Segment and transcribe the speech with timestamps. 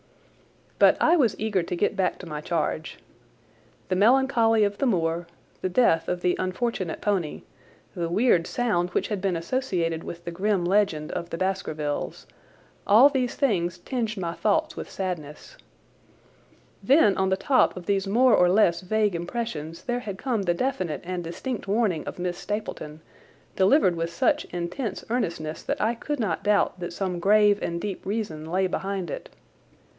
[0.79, 2.97] But I was eager to get back to my charge.
[3.89, 5.27] The melancholy of the moor,
[5.61, 7.43] the death of the unfortunate pony,
[7.93, 12.25] the weird sound which had been associated with the grim legend of the Baskervilles,
[12.87, 15.55] all these things tinged my thoughts with sadness.
[16.81, 20.55] Then on the top of these more or less vague impressions there had come the
[20.55, 23.01] definite and distinct warning of Miss Stapleton,
[23.55, 28.03] delivered with such intense earnestness that I could not doubt that some grave and deep
[28.03, 29.29] reason lay behind it.